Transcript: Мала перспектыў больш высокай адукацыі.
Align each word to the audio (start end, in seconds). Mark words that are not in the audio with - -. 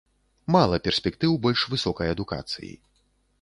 Мала 0.53 0.79
перспектыў 0.87 1.35
больш 1.45 1.67
высокай 1.75 2.11
адукацыі. 2.15 2.73